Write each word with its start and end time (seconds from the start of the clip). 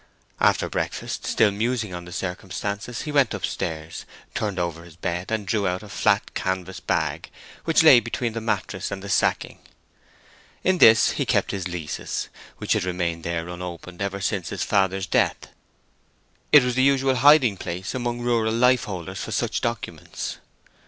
After 0.39 0.67
breakfast, 0.67 1.27
still 1.27 1.51
musing 1.51 1.93
on 1.93 2.05
the 2.05 2.11
circumstances, 2.11 3.03
he 3.03 3.11
went 3.11 3.35
upstairs, 3.35 4.05
turned 4.33 4.57
over 4.57 4.83
his 4.83 4.95
bed, 4.95 5.29
and 5.31 5.45
drew 5.45 5.67
out 5.67 5.83
a 5.83 5.89
flat 5.89 6.33
canvas 6.33 6.79
bag 6.79 7.29
which 7.65 7.83
lay 7.83 7.99
between 7.99 8.33
the 8.33 8.41
mattress 8.41 8.89
and 8.89 9.03
the 9.03 9.09
sacking. 9.09 9.59
In 10.63 10.79
this 10.79 11.11
he 11.11 11.23
kept 11.27 11.51
his 11.51 11.67
leases, 11.67 12.29
which 12.57 12.73
had 12.73 12.83
remained 12.83 13.23
there 13.23 13.47
unopened 13.47 14.01
ever 14.01 14.19
since 14.21 14.49
his 14.49 14.63
father's 14.63 15.05
death. 15.05 15.49
It 16.51 16.63
was 16.63 16.73
the 16.73 16.81
usual 16.81 17.17
hiding 17.17 17.55
place 17.57 17.93
among 17.93 18.21
rural 18.21 18.51
lifeholders 18.51 19.19
for 19.19 19.29
such 19.31 19.61
documents. 19.61 20.39